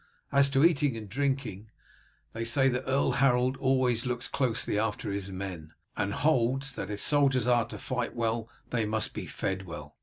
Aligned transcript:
As 0.31 0.49
to 0.49 0.65
eating 0.65 0.97
and 0.97 1.07
drinking, 1.07 1.69
they 2.33 2.43
say 2.43 2.69
that 2.69 2.87
Earl 2.87 3.11
Harold 3.11 3.55
always 3.57 4.03
looks 4.07 4.27
closely 4.27 4.79
after 4.79 5.11
his 5.11 5.29
men, 5.29 5.73
and 5.95 6.11
holds 6.11 6.73
that 6.73 6.89
if 6.89 6.99
soldiers 6.99 7.45
are 7.45 7.65
to 7.67 7.77
fight 7.77 8.15
well 8.15 8.49
they 8.71 8.83
must 8.83 9.13
be 9.13 9.27
fed 9.27 9.67
well. 9.67 9.95